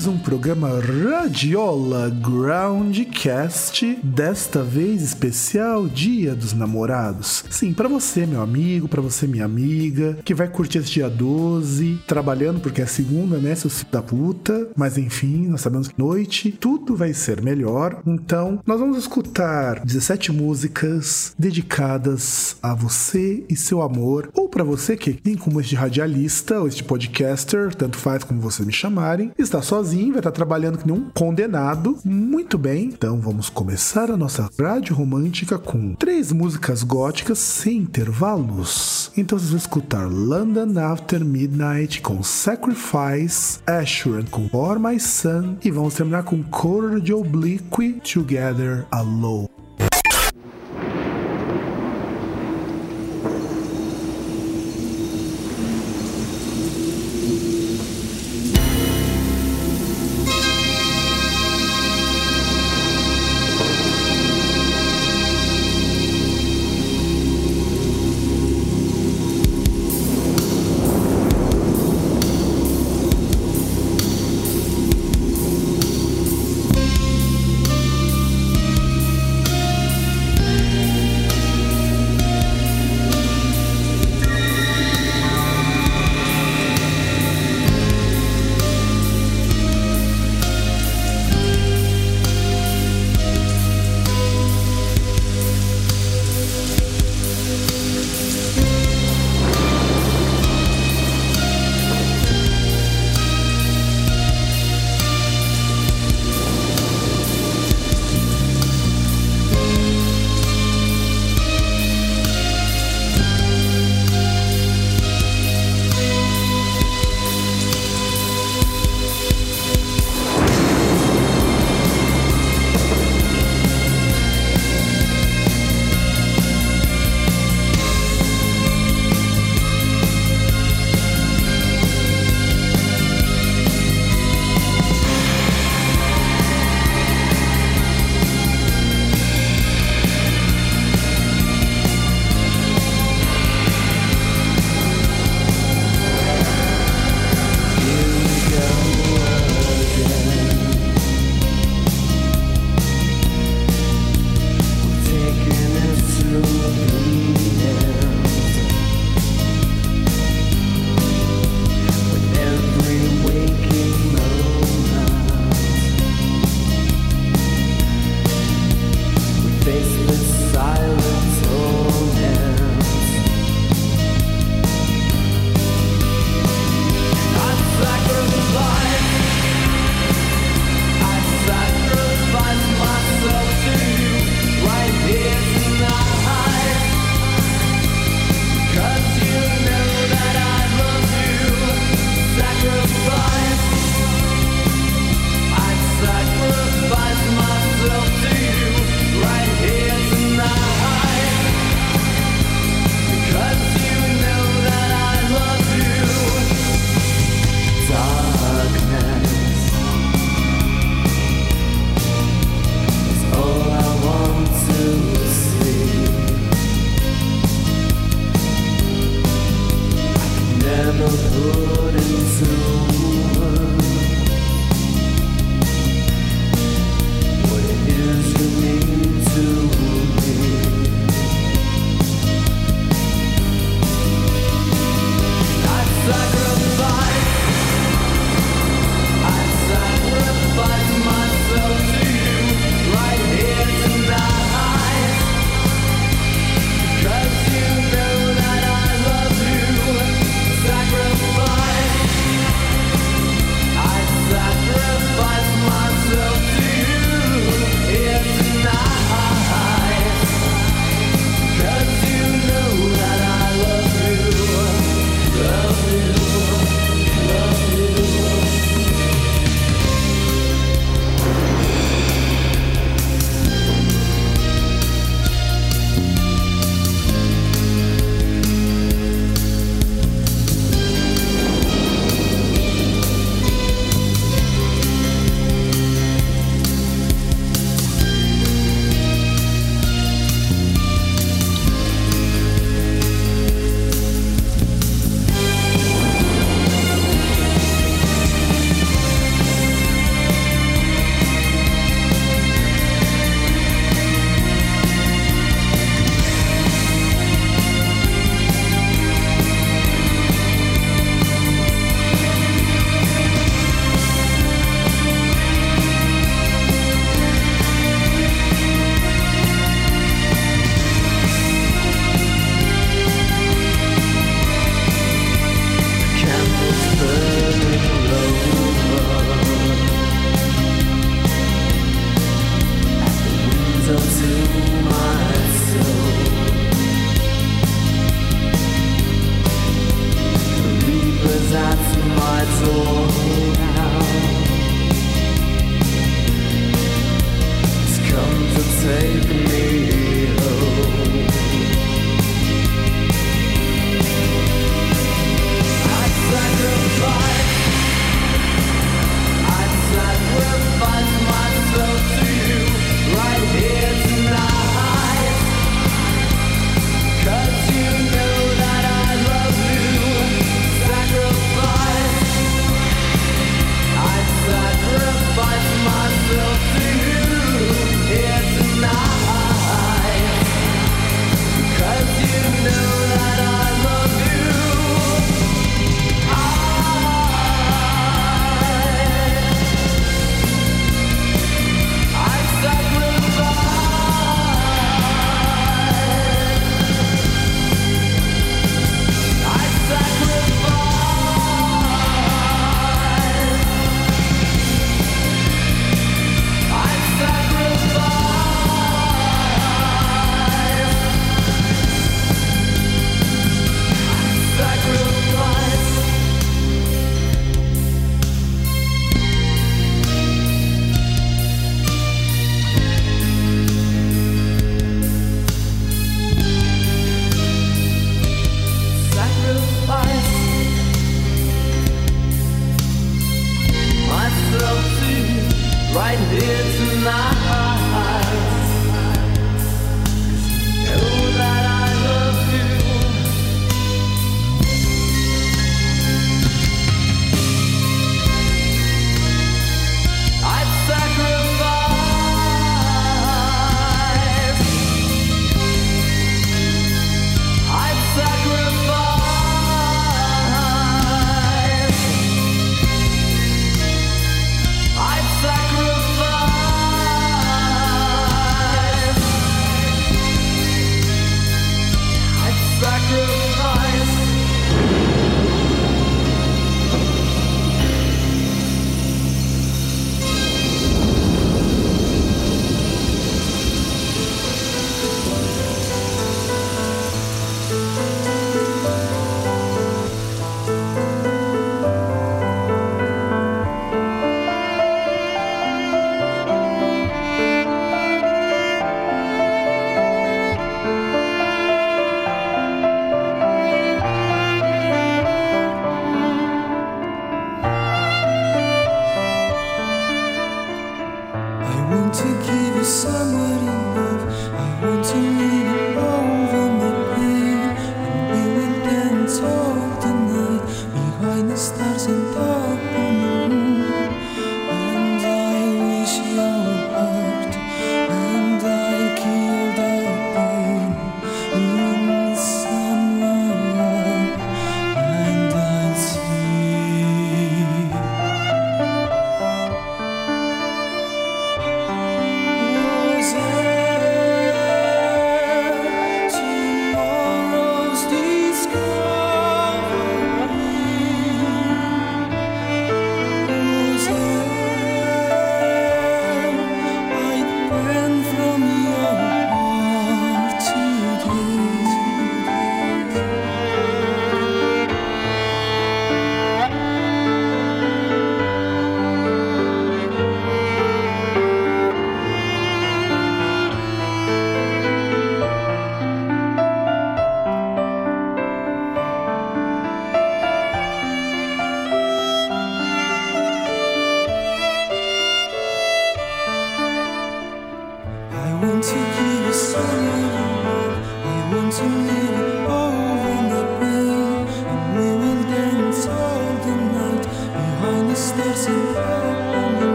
mais 0.00 0.06
um 0.06 0.16
programa 0.16 0.80
Radiola 0.80 2.08
Groundcast, 2.08 3.98
desta 4.02 4.62
vez 4.62 5.02
especial 5.02 5.86
Dia 5.86 6.34
dos 6.34 6.54
Namorados. 6.54 7.44
Sim, 7.50 7.74
para 7.74 7.86
você, 7.86 8.24
meu 8.24 8.40
amigo, 8.40 8.88
para 8.88 9.02
você, 9.02 9.26
minha 9.26 9.44
amiga, 9.44 10.16
que 10.24 10.32
vai 10.32 10.48
curtir 10.48 10.78
esse 10.78 10.92
dia 10.92 11.10
12, 11.10 12.00
trabalhando 12.06 12.60
porque 12.60 12.80
é 12.80 12.86
segunda, 12.86 13.36
né, 13.36 13.54
seu 13.54 13.68
filho 13.68 13.92
da 13.92 14.00
puta, 14.00 14.70
mas 14.74 14.96
enfim, 14.96 15.46
nós 15.48 15.60
sabemos 15.60 15.88
que 15.88 15.98
noite 15.98 16.50
tudo 16.50 16.96
vai 16.96 17.12
ser 17.12 17.42
melhor. 17.42 18.00
Então, 18.06 18.58
nós 18.64 18.80
vamos 18.80 18.96
escutar 18.96 19.84
17 19.84 20.32
músicas 20.32 21.34
dedicadas 21.38 22.56
a 22.62 22.74
você 22.74 23.44
e 23.50 23.54
seu 23.54 23.82
amor, 23.82 24.30
ou 24.32 24.48
para 24.48 24.64
você 24.64 24.96
que, 24.96 25.12
tem 25.12 25.36
como 25.36 25.60
este 25.60 25.74
radialista 25.74 26.58
ou 26.58 26.66
este 26.66 26.82
podcaster, 26.82 27.74
tanto 27.74 27.98
faz 27.98 28.24
como 28.24 28.40
vocês 28.40 28.66
me 28.66 28.72
chamarem, 28.72 29.30
está 29.38 29.60
sozinho, 29.60 29.89
vai 30.10 30.20
estar 30.20 30.30
trabalhando 30.30 30.78
que 30.78 30.86
nem 30.86 30.96
um 30.96 31.10
condenado. 31.10 31.98
Muito 32.04 32.56
bem, 32.56 32.84
então 32.84 33.20
vamos 33.20 33.48
começar 33.48 34.10
a 34.10 34.16
nossa 34.16 34.48
rádio 34.58 34.94
romântica 34.94 35.58
com 35.58 35.94
três 35.94 36.32
músicas 36.32 36.82
góticas 36.82 37.38
sem 37.38 37.78
intervalos. 37.78 39.10
Então 39.16 39.38
vocês 39.38 39.50
vão 39.50 39.58
escutar 39.58 40.06
London 40.06 40.78
After 40.78 41.24
Midnight 41.24 42.00
com 42.00 42.22
Sacrifice, 42.22 43.58
Assurance 43.66 44.30
com 44.30 44.48
For 44.48 44.78
My 44.78 44.98
Son 45.00 45.56
e 45.64 45.70
vamos 45.70 45.94
terminar 45.94 46.22
com 46.22 46.42
Color 46.42 47.00
de 47.00 47.12
Oblique 47.12 48.00
Together 48.00 48.86
Alone. 48.90 49.49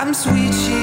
I'm 0.00 0.14
sweet. 0.14 0.54
She 0.54 0.79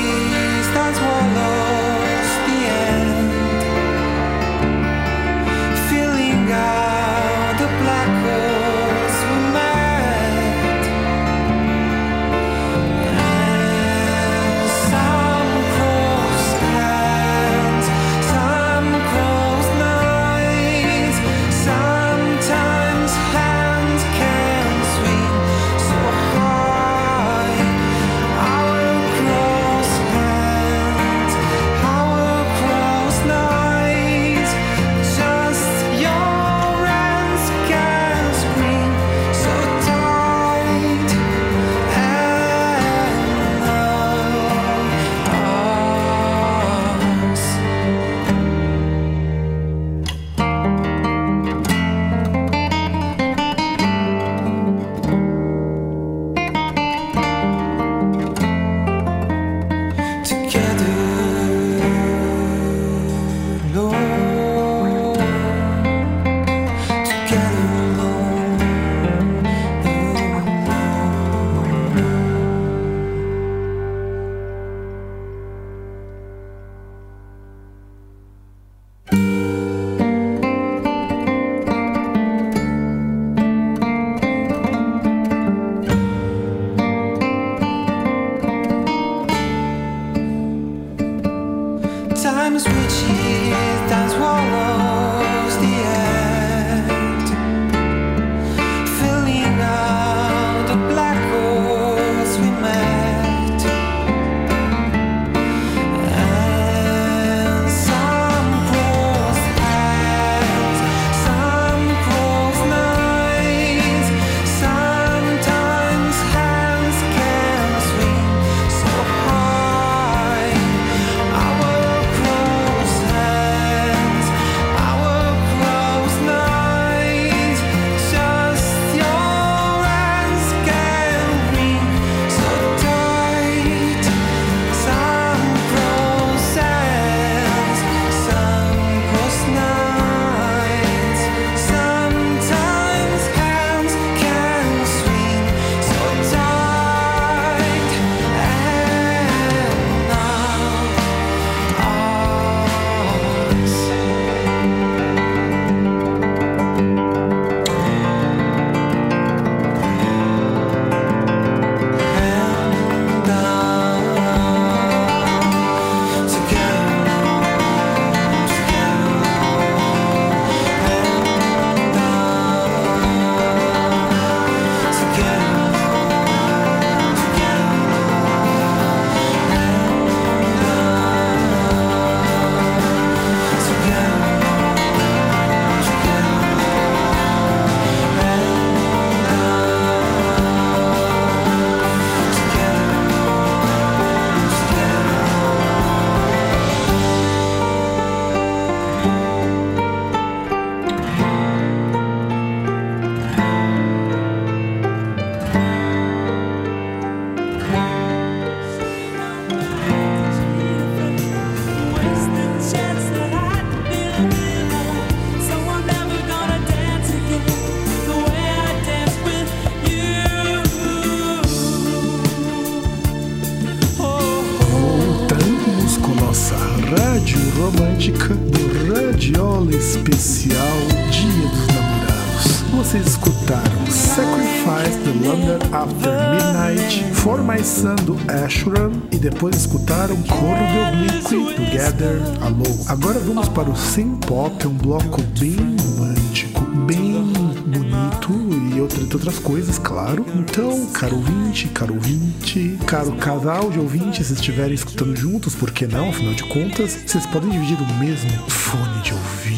depois 239.30 239.56
escutaram 239.56 240.16
Coro 240.24 240.60
de 240.72 240.80
Oblique, 240.80 241.56
Together, 241.56 242.22
Alô. 242.42 242.66
Agora 242.88 243.20
vamos 243.20 243.48
para 243.50 243.70
o 243.70 243.76
Sim 243.76 244.16
Pop, 244.16 244.66
um 244.66 244.74
bloco 244.74 245.22
bem 245.40 245.56
romântico, 245.56 246.62
bem 246.88 247.24
bonito 247.68 248.74
e 248.74 248.82
outras, 248.82 249.14
outras 249.14 249.40
coisas, 249.40 249.78
claro. 249.78 250.26
Então, 250.36 250.88
caro 250.88 251.18
ouvinte, 251.18 251.68
caro 251.68 251.94
ouvinte, 251.94 252.80
caro 252.88 253.12
casal 253.14 253.70
de 253.70 253.80
ouvintes, 253.80 254.28
se 254.28 254.34
estiverem 254.34 254.74
escutando 254.74 255.16
juntos, 255.16 255.54
por 255.54 255.70
que 255.72 255.86
não? 255.86 256.10
Afinal 256.10 256.34
de 256.34 256.44
contas, 256.44 256.98
vocês 257.06 257.26
podem 257.28 257.50
dividir 257.50 257.78
o 257.80 257.94
mesmo 258.00 258.32
fone 258.50 259.02
de 259.04 259.14
ouvido. 259.14 259.57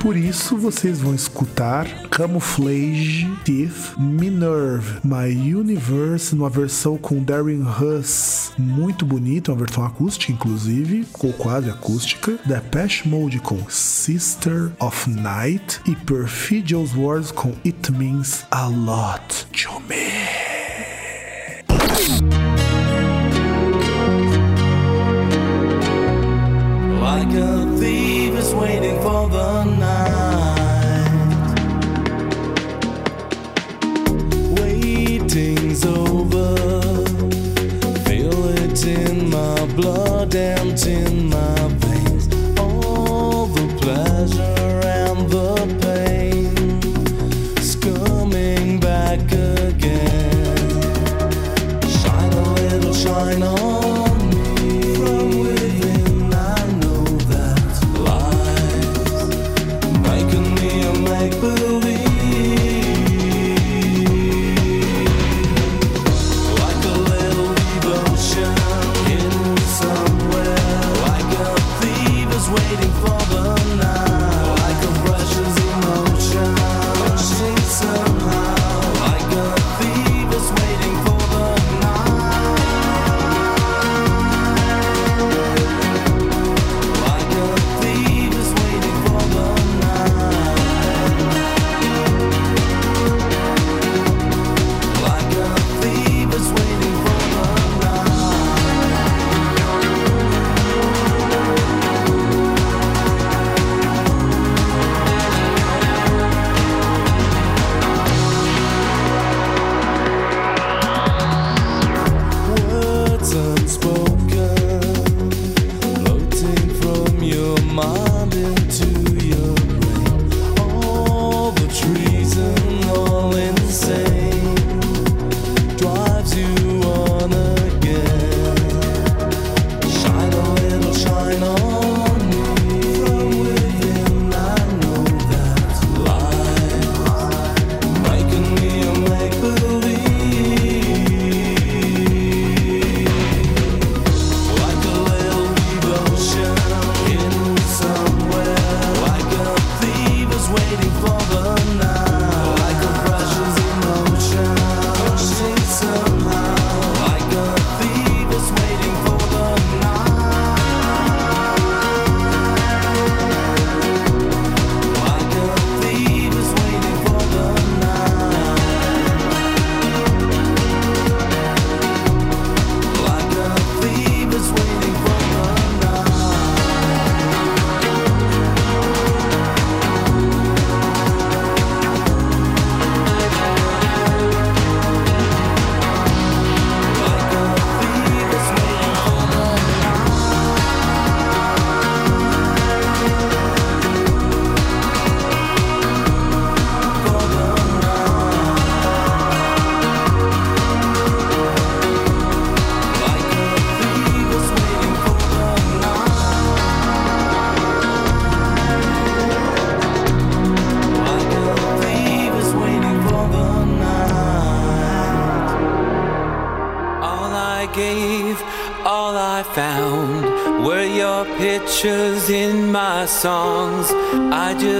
Por 0.00 0.16
isso 0.16 0.56
vocês 0.56 1.00
vão 1.00 1.14
escutar 1.14 1.86
Camouflage 2.08 3.26
Thief 3.44 3.96
Minerve 3.98 5.00
My 5.04 5.54
Universe 5.54 6.34
numa 6.34 6.48
versão 6.48 6.96
com 6.96 7.22
Darren 7.22 7.62
Huss 7.62 8.52
muito 8.58 9.04
bonita, 9.04 9.52
uma 9.52 9.58
versão 9.58 9.84
acústica 9.84 10.32
inclusive, 10.32 11.06
ou 11.18 11.32
quase 11.32 11.68
acústica. 11.70 12.38
Depeche 12.44 13.08
Mode 13.08 13.40
com 13.40 13.58
Sister 13.68 14.70
of 14.78 15.10
Night 15.10 15.80
e 15.86 15.94
Perfidious 15.94 16.94
Wars 16.94 17.30
com 17.30 17.52
It 17.64 17.92
Means 17.92 18.44
a 18.50 18.66
Lot 18.66 19.37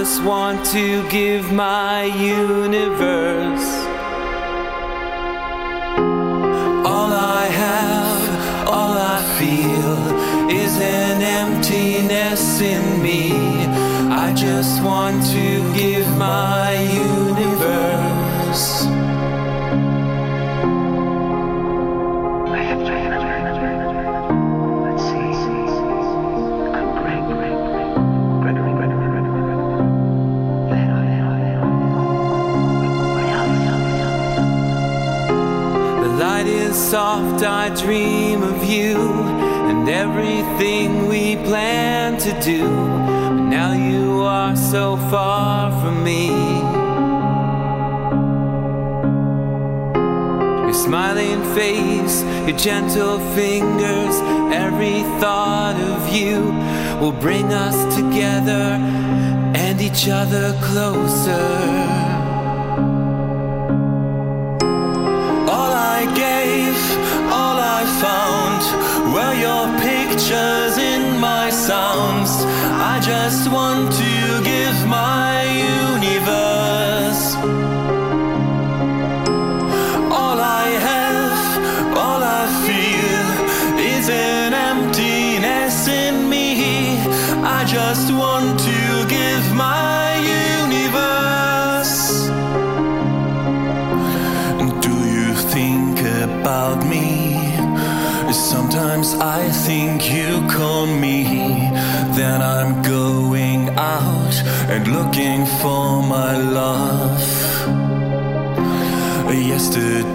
just 0.09 0.23
want 0.23 0.65
to 0.65 1.07
give 1.09 1.51
my 1.51 1.68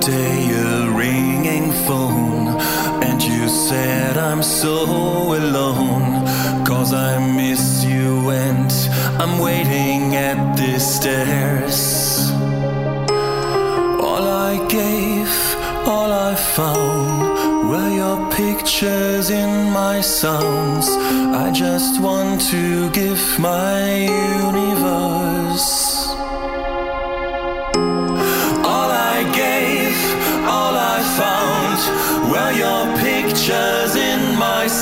day 0.07 0.51
a 0.51 0.91
ringing 0.91 1.73
phone 1.87 2.49
and 3.03 3.23
you 3.23 3.49
said 3.49 4.19
i'm 4.19 4.43
so 4.43 5.33
alone 5.33 6.27
cause 6.67 6.93
i 6.93 7.19
miss 7.35 7.83
you 7.85 8.29
and 8.29 8.71
i'm 9.19 9.39
waiting 9.39 10.15
at 10.15 10.57
the 10.59 10.79
stairs. 10.79 12.31
All 14.09 14.27
i 14.29 14.59
gave 14.69 15.33
all 15.89 16.13
i 16.13 16.35
found 16.35 17.71
were 17.71 17.91
your 18.03 18.31
pictures 18.33 19.31
in 19.31 19.71
my 19.71 20.03
sounds. 20.03 20.87
I 21.45 21.51
just 21.51 21.99
want 22.03 22.43
to 22.53 22.91
give 22.91 23.23
my 23.39 24.05
universe. 24.45 25.95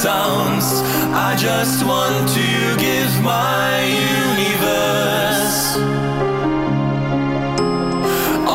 sounds. 0.03 0.83
I 1.15 1.37
just 1.39 1.87
want 1.87 2.29
to 2.31 2.51
give 2.77 3.13
my 3.23 3.71
universe. 4.35 5.77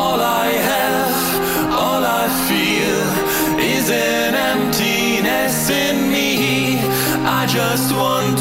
All 0.00 0.20
I 0.20 0.48
have, 0.72 1.16
all 1.72 2.04
I 2.04 2.28
feel 2.48 3.00
is 3.58 3.88
an 3.88 4.34
emptiness 4.34 5.70
in 5.70 6.10
me. 6.12 6.80
I 7.24 7.46
just 7.46 7.94
want 7.94 8.37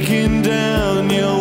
breaking 0.00 0.40
down 0.40 1.10
your 1.10 1.39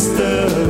sister. 0.00 0.69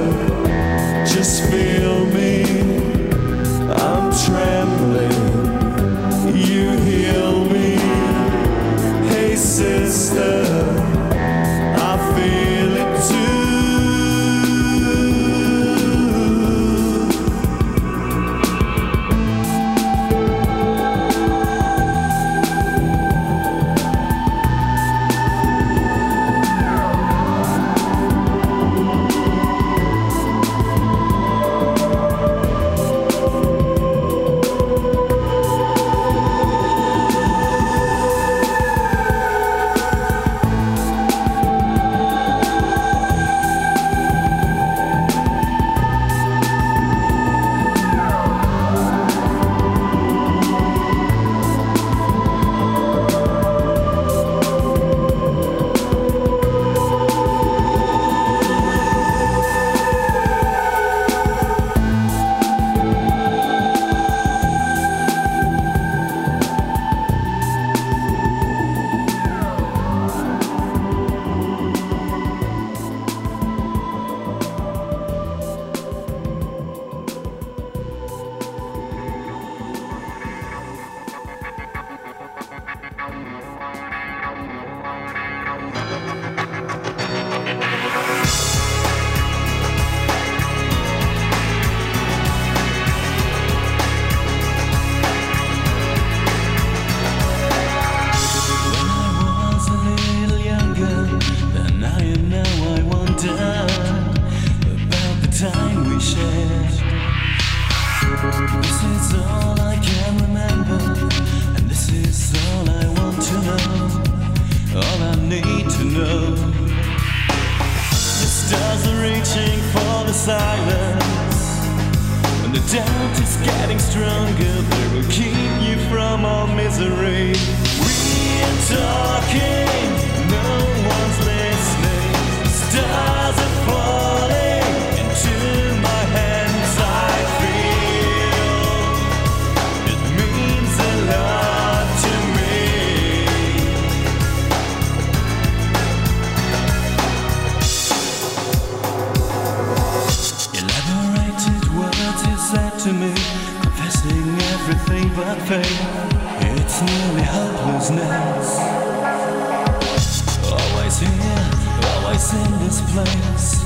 in 162.32 162.58
this 162.60 162.80
place. 162.92 163.64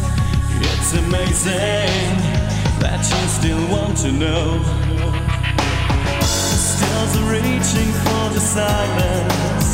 It's 0.61 0.94
amazing 0.94 2.16
that 2.81 3.00
you 3.05 3.29
still 3.29 3.64
want 3.68 3.96
to 3.98 4.12
know. 4.12 4.59
The 6.20 6.24
stars 6.24 7.16
are 7.16 7.31
reaching 7.31 7.90
for 8.05 8.24
the 8.33 8.40
silence. 8.40 9.68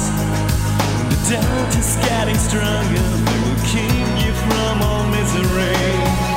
The 1.10 1.34
doubt 1.34 1.76
is 1.76 1.96
getting 2.08 2.36
stronger. 2.36 3.06
They 3.26 3.38
will 3.44 3.62
keep 3.70 4.26
you 4.26 4.32
from 4.32 4.82
all 4.82 5.06
misery. 5.06 6.29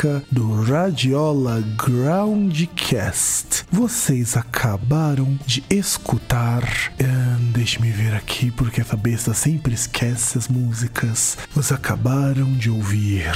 Romântica 0.00 0.22
do 0.30 0.62
Radiola 0.62 1.62
Groundcast. 1.76 3.64
Vocês 3.70 4.36
acabaram 4.36 5.38
de 5.46 5.62
escutar. 5.68 6.62
Um, 7.00 7.52
Deixe-me 7.52 7.90
ver 7.90 8.14
aqui, 8.14 8.50
porque 8.50 8.80
essa 8.80 8.96
besta 8.96 9.34
sempre 9.34 9.74
esquece 9.74 10.38
as 10.38 10.48
músicas. 10.48 11.36
Vocês 11.54 11.72
acabaram 11.72 12.52
de 12.54 12.70
ouvir. 12.70 13.30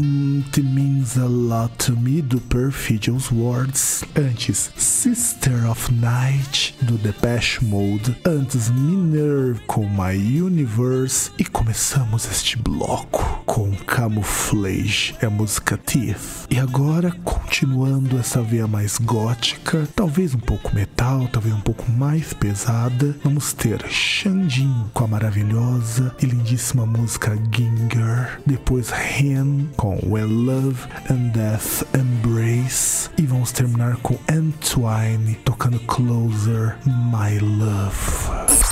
It 0.00 0.62
Means 0.62 1.18
a 1.18 1.26
Lot 1.26 1.76
to 1.84 1.92
Me 1.92 2.22
do 2.22 2.40
Perfidious 2.40 3.30
Words. 3.30 4.02
Antes, 4.16 4.70
Sister 4.74 5.68
of 5.68 5.92
Night 5.92 6.74
do 6.82 6.96
Depeche 6.96 7.62
Mode. 7.62 8.16
Antes, 8.24 8.70
Minerve 8.70 9.60
com 9.66 9.86
My 9.86 10.40
Universe. 10.40 11.30
E 11.38 11.44
começamos 11.44 12.24
este 12.24 12.56
bloco 12.56 13.42
com 13.44 13.74
Camouflage, 13.74 15.16
é 15.20 15.26
a 15.26 15.30
música 15.30 15.76
Teeth. 15.76 16.46
E 16.48 16.58
agora, 16.58 17.10
continuando 17.24 18.16
essa 18.16 18.40
veia 18.40 18.68
mais 18.68 18.96
gótica, 18.96 19.88
talvez 19.94 20.36
um 20.36 20.38
pouco 20.38 20.72
metal, 20.72 21.26
talvez 21.32 21.52
um 21.52 21.60
pouco 21.60 21.90
mais 21.90 22.32
pesada, 22.32 23.16
vamos 23.24 23.52
ter 23.52 23.84
Xandin 23.88 24.84
com 24.94 25.02
a 25.02 25.08
maravilhosa 25.08 26.14
e 26.22 26.26
lindíssima 26.26 26.86
música 26.86 27.36
Ginger. 27.52 28.40
Depois 28.46 28.92
Hen 28.92 29.68
com 29.76 29.89
When 30.02 30.46
Love 30.46 30.86
and 31.08 31.32
Death 31.32 31.84
Embrace. 31.94 33.10
E 33.18 33.22
vamos 33.22 33.52
terminar 33.52 33.96
com 34.02 34.16
Entwine 34.28 35.34
tocando 35.44 35.78
Closer, 35.80 36.76
My 36.86 37.38
Love. 37.40 38.69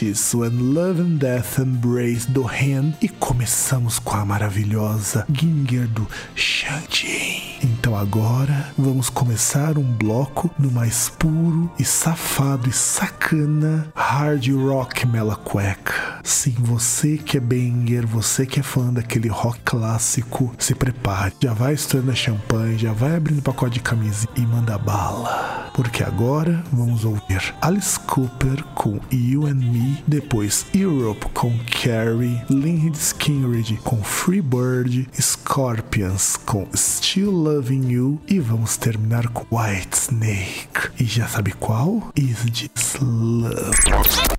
When 0.00 0.74
Love 0.74 1.02
and 1.02 1.16
Death 1.16 1.58
Embrace 1.58 2.30
do 2.30 2.48
Hen 2.48 2.94
e 3.02 3.08
começamos 3.08 3.98
com 3.98 4.14
a 4.14 4.24
maravilhosa 4.24 5.26
Ginger 5.28 5.88
do 5.88 6.06
Shanjin. 6.36 7.58
Então 7.64 7.96
agora 7.96 8.72
vamos 8.78 9.10
começar 9.10 9.76
um 9.76 9.82
bloco 9.82 10.48
no 10.56 10.70
mais 10.70 11.08
puro 11.08 11.68
e 11.80 11.84
safado 11.84 12.68
e 12.68 12.72
sacana 12.72 13.88
hard 13.92 14.48
rock 14.52 15.04
mela 15.04 15.34
cueca. 15.34 16.17
Sim, 16.28 16.54
você 16.58 17.16
que 17.16 17.38
é 17.38 17.40
banger, 17.40 18.06
você 18.06 18.44
que 18.44 18.60
é 18.60 18.62
fã 18.62 18.92
daquele 18.92 19.28
rock 19.28 19.60
clássico, 19.64 20.54
se 20.58 20.74
prepare. 20.74 21.32
Já 21.42 21.54
vai 21.54 21.72
estourando 21.72 22.12
a 22.12 22.14
champanhe, 22.14 22.76
já 22.76 22.92
vai 22.92 23.16
abrindo 23.16 23.40
pacote 23.40 23.74
de 23.74 23.80
camisa 23.80 24.28
e 24.36 24.42
manda 24.42 24.76
bala. 24.76 25.70
Porque 25.74 26.04
agora 26.04 26.62
vamos 26.70 27.06
ouvir 27.06 27.54
Alice 27.62 27.98
Cooper 28.00 28.62
com 28.74 29.00
You 29.10 29.46
and 29.46 29.54
Me, 29.54 30.04
depois 30.06 30.66
Europe 30.74 31.26
com 31.32 31.50
Carrie, 31.82 32.42
Lynyrd 32.50 32.94
Skynyrd 32.94 33.78
com 33.78 34.04
Freebird, 34.04 35.08
Scorpions 35.18 36.36
com 36.44 36.68
Still 36.76 37.30
Loving 37.30 37.90
You 37.90 38.20
e 38.28 38.38
vamos 38.38 38.76
terminar 38.76 39.28
com 39.28 39.46
White 39.56 39.96
Snake. 39.96 40.90
E 41.00 41.04
já 41.04 41.26
sabe 41.26 41.52
qual? 41.52 42.12
Is 42.14 42.44
This 42.44 42.98
Love. 43.00 44.37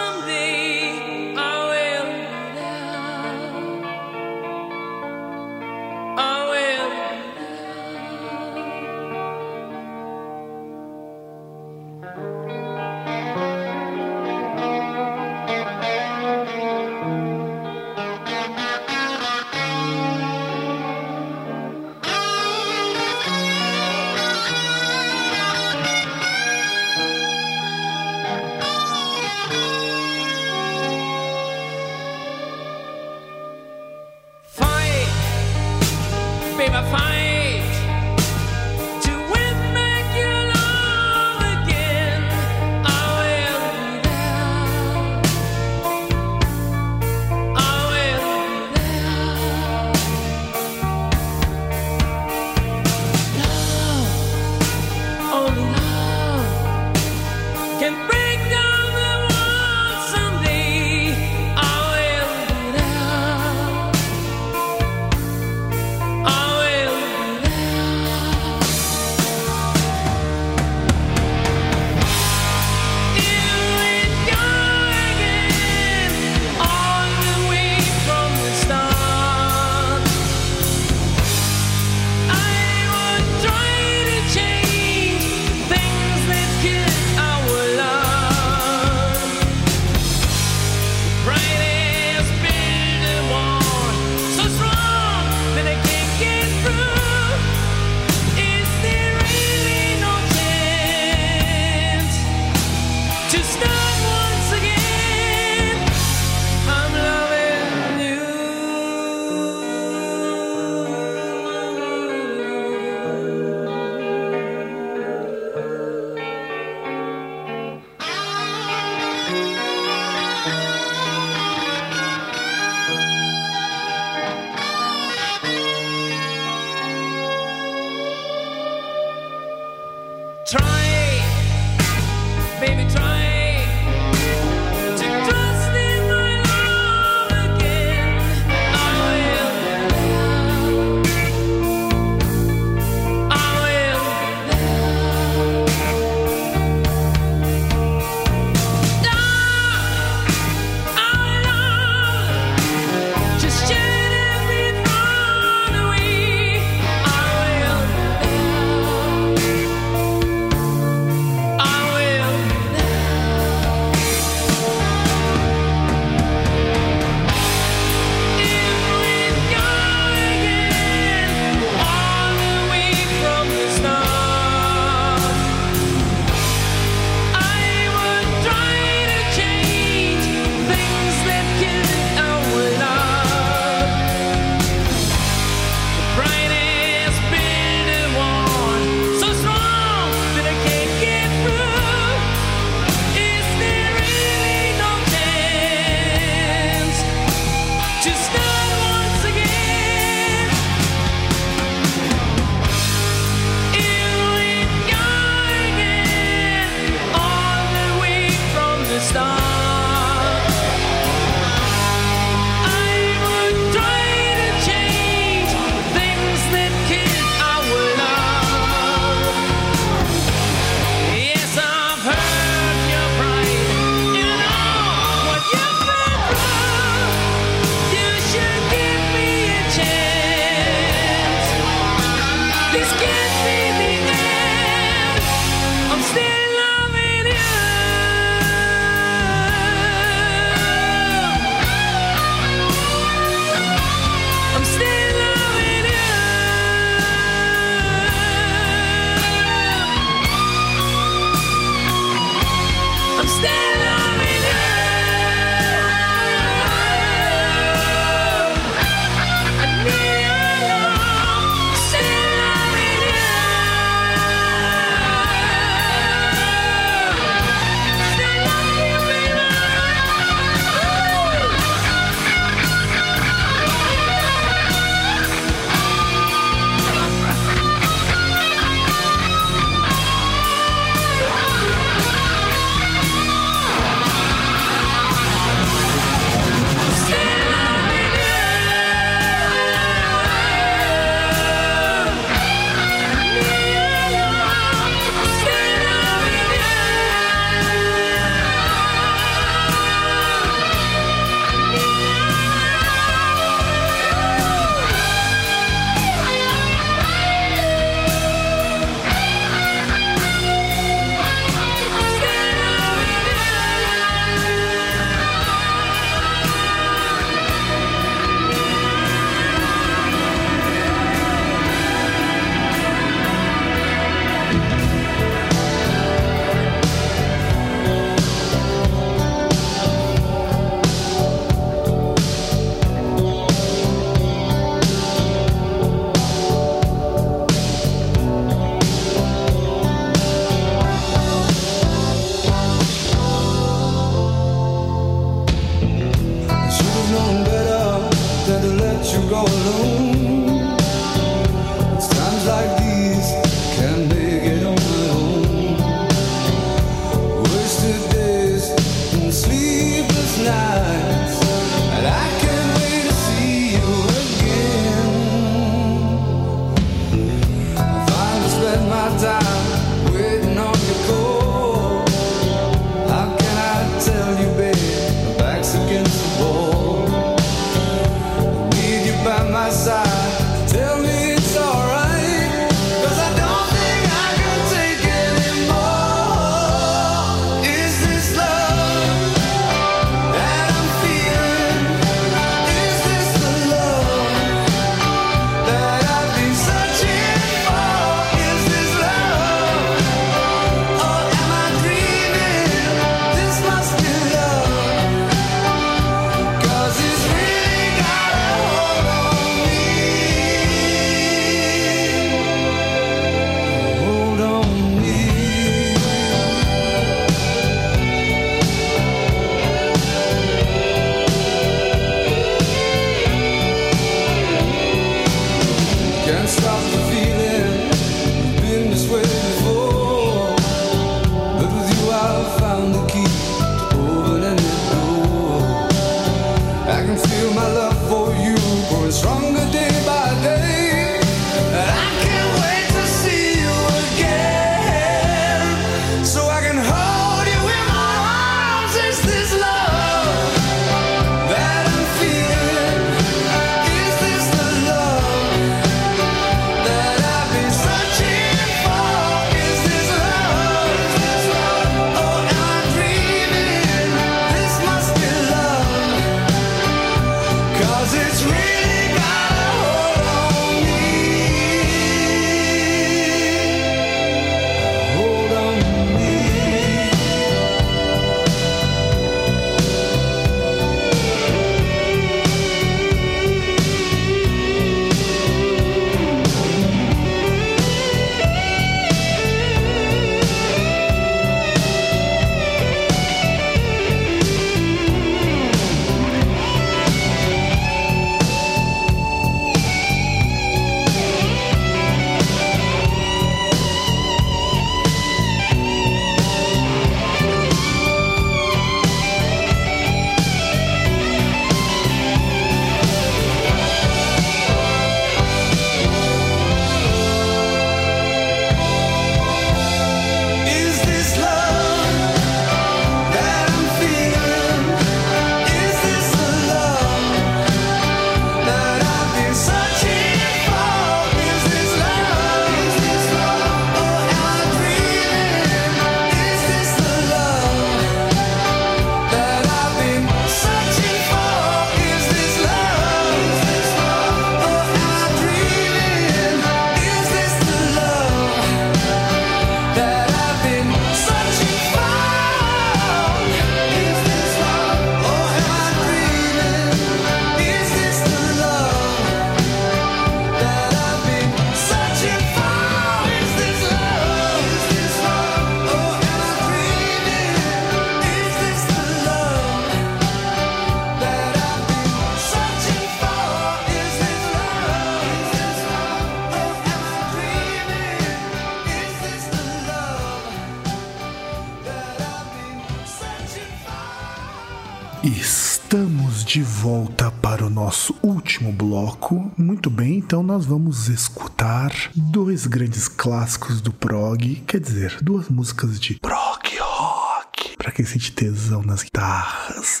Vamos 590.71 591.09
escutar 591.09 591.91
dois 592.15 592.65
grandes 592.65 593.09
clássicos 593.09 593.81
do 593.81 593.91
prog, 593.91 594.55
quer 594.65 594.79
dizer, 594.79 595.17
duas 595.21 595.49
músicas 595.49 595.99
de 595.99 596.17
prog 596.17 596.61
rock. 596.79 597.75
Para 597.75 597.91
quem 597.91 598.05
sente 598.05 598.31
tesão 598.31 598.81
nas 598.81 599.03
guitarras, 599.03 600.00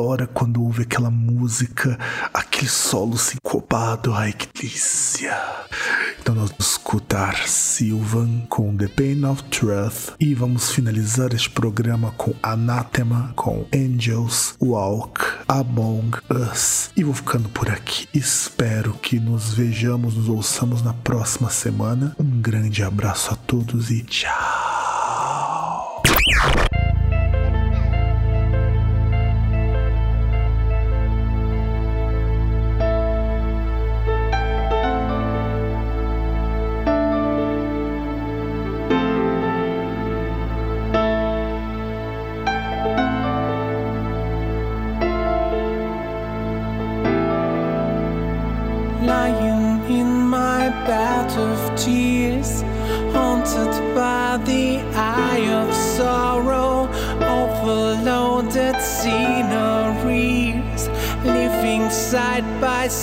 adora 0.00 0.26
quando 0.26 0.62
ouve 0.62 0.82
aquela 0.82 1.10
música, 1.10 1.98
aquele 2.32 2.68
solo 2.68 3.18
sincopado, 3.18 4.14
ai 4.14 4.32
que 4.32 4.48
delícia. 4.54 5.38
Então 6.18 6.34
nós 6.34 6.50
vamos 6.50 6.70
escutar 6.70 7.46
Sylvan 7.46 8.46
com 8.48 8.74
The 8.76 8.88
Pain 8.88 9.24
of 9.26 9.42
Truth 9.44 10.14
e 10.18 10.34
vamos 10.34 10.72
finalizar 10.72 11.34
este 11.34 11.50
programa 11.50 12.12
com 12.16 12.34
Anathema, 12.42 13.32
com 13.36 13.66
Angels 13.74 14.54
Walk 14.60 15.20
Among 15.46 16.16
Us. 16.30 16.90
E 16.96 17.04
vou 17.04 17.14
ficando 17.14 17.50
por 17.50 17.68
aqui. 17.68 18.08
Espero 18.14 18.94
que 18.94 19.20
nos 19.20 19.52
vejamos, 19.52 20.16
nos 20.16 20.28
ouçamos 20.28 20.82
na 20.82 20.94
próxima 20.94 21.50
semana. 21.50 22.16
Um 22.18 22.40
grande 22.40 22.82
abraço 22.82 23.34
a 23.34 23.36
todos 23.36 23.90
e 23.90 24.02
tchau! 24.02 24.99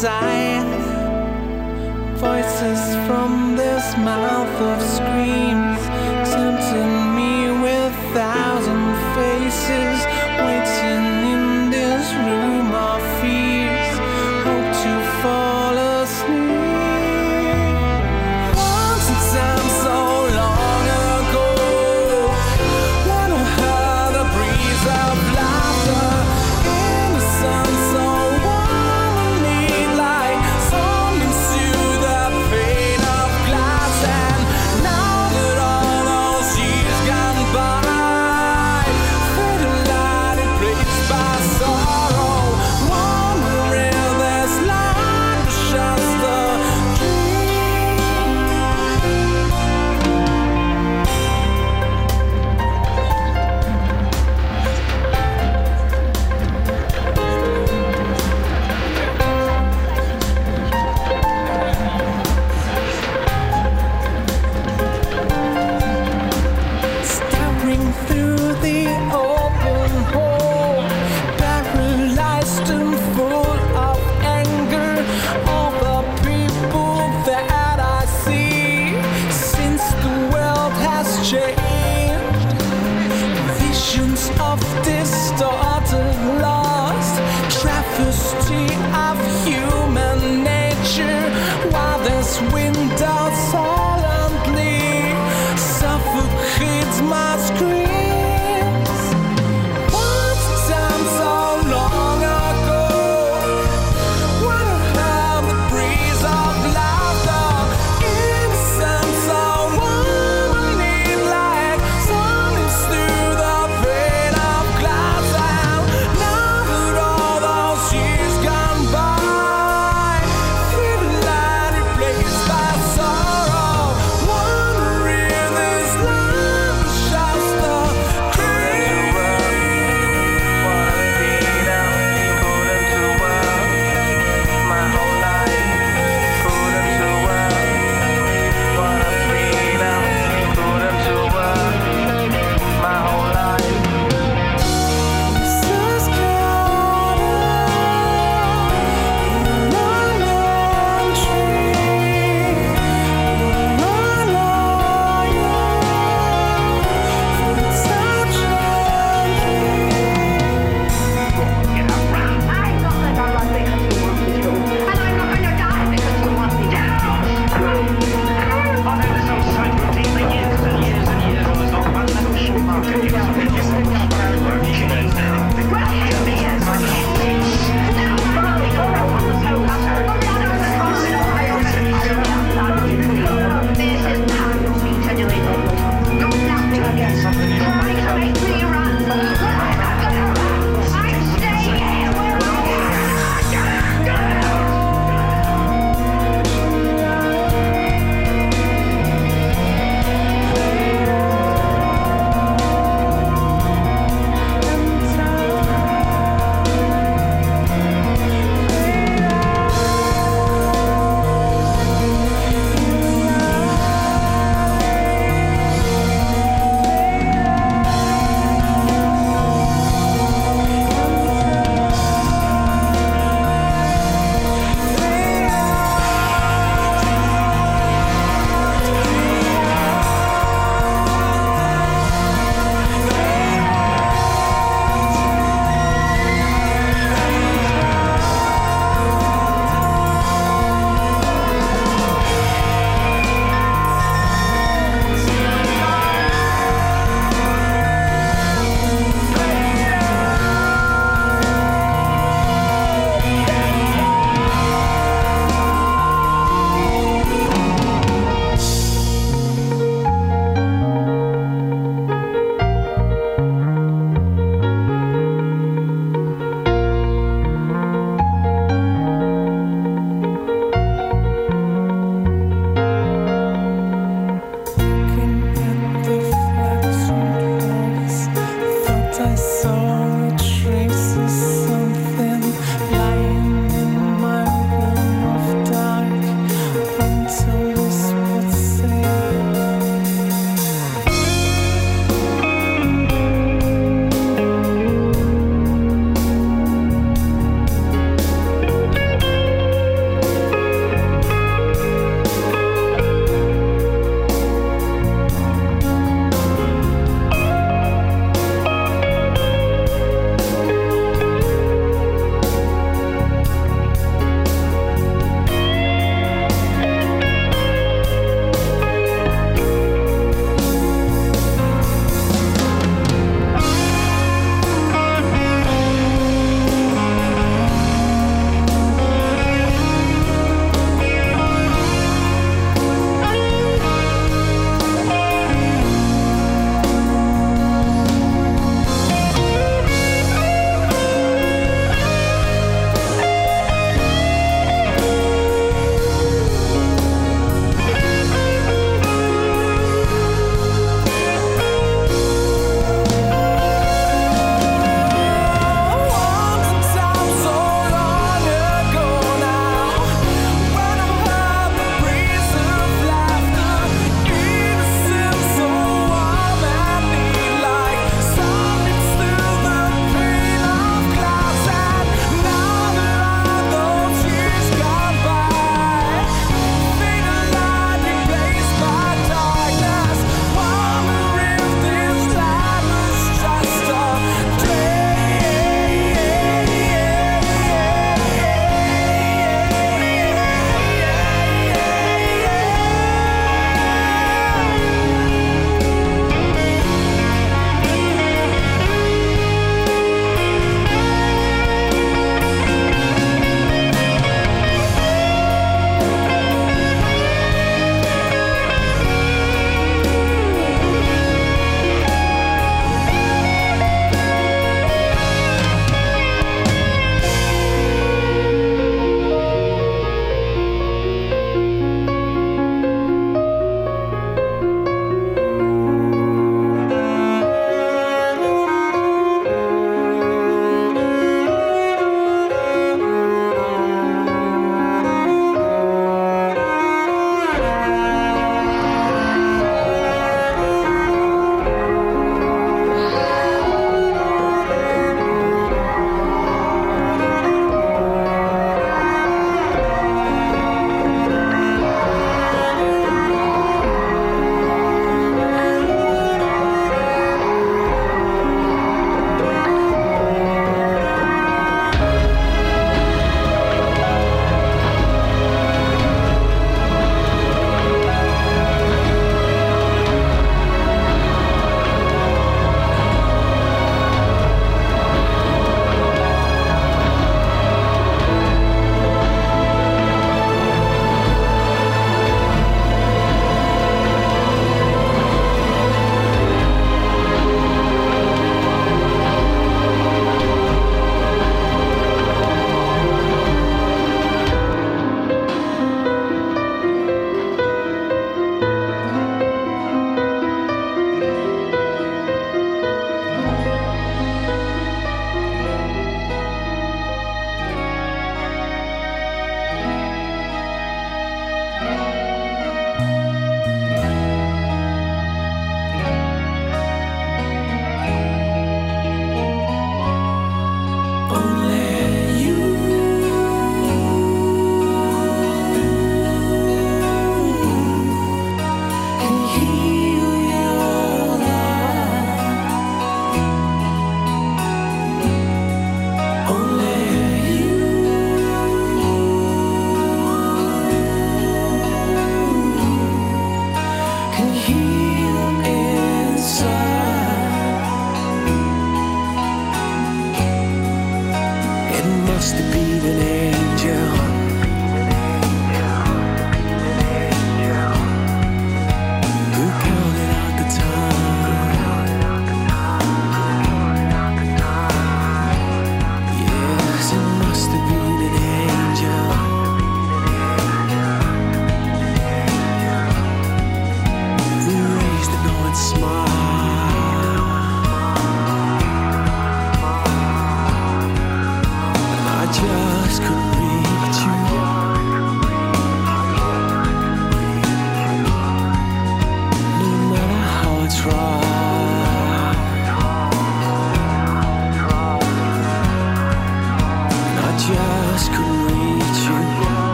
Side. 0.00 0.64
Voices 2.16 2.80
from 3.06 3.54
this 3.54 3.84
mouth 3.98 4.56
of 4.72 4.80
screams, 4.96 5.69